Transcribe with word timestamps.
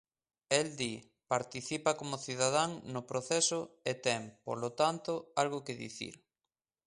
El, 0.59 0.67
di, 0.79 0.93
participa 1.33 1.91
"como 1.99 2.17
cidadán" 2.25 2.71
no 2.93 3.01
proceso 3.11 3.59
e 3.91 3.93
ten, 4.05 4.21
polo 4.45 4.69
tanto, 4.81 5.11
"algo 5.41 5.63
que 5.65 5.79
dicir". 5.85 6.15